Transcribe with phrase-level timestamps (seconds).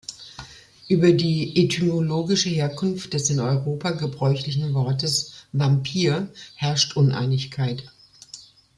[0.87, 7.83] Über die etymologische Herkunft des in Europa gebräuchlichen Wortes „Vampir“ herrscht Uneinigkeit.